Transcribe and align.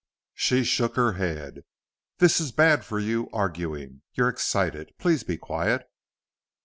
She 0.33 0.63
shook 0.63 0.95
her 0.95 1.11
head. 1.13 1.61
"This 2.17 2.39
is 2.41 2.51
bad 2.51 2.83
for 2.83 2.97
you 2.99 3.29
arguing. 3.31 4.01
You're 4.15 4.29
excited. 4.29 4.93
Please 4.97 5.21
be 5.23 5.37
quiet." 5.37 5.87